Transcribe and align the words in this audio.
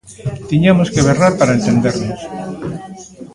Tiñamos 0.49 0.91
que 0.93 1.03
berrar 1.09 1.33
para 1.39 1.55
entendernos. 1.57 2.21